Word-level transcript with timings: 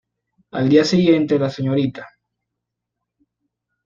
Al 0.49 0.67
día 0.67 0.83
siguiente, 0.83 1.37
la 1.37 1.51
Srta. 1.51 2.09